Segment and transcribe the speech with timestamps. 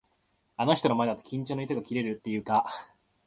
[0.57, 2.65] あの人の前だと、緊張の糸が切れるっていうか。